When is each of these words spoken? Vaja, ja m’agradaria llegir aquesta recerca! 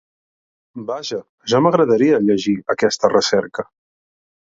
Vaja, 0.87 1.19
ja 1.53 1.63
m’agradaria 1.67 2.23
llegir 2.25 2.57
aquesta 2.79 3.15
recerca! 3.19 3.71